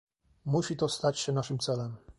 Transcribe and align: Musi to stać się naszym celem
Musi 0.45 0.75
to 0.77 0.89
stać 0.89 1.19
się 1.19 1.31
naszym 1.31 1.59
celem 1.59 1.95